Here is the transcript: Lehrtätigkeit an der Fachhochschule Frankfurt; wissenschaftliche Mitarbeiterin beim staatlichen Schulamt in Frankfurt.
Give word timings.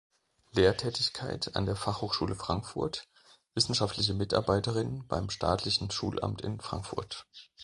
Lehrtätigkeit 0.53 1.55
an 1.55 1.67
der 1.67 1.75
Fachhochschule 1.75 2.33
Frankfurt; 2.33 3.07
wissenschaftliche 3.53 4.15
Mitarbeiterin 4.15 5.05
beim 5.07 5.29
staatlichen 5.29 5.91
Schulamt 5.91 6.41
in 6.41 6.59
Frankfurt. 6.59 7.27